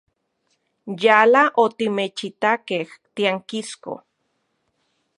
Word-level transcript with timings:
Yala 1.03 1.41
otimechitakej 1.63 2.85
tiankisko. 3.15 3.91